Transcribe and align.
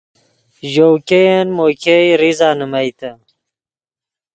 ژؤ 0.71 0.91
ګئین 1.07 1.47
مو 1.55 1.65
ګئے 1.81 2.13
ریزہ 2.21 2.49
نیمئیتے 2.59 3.09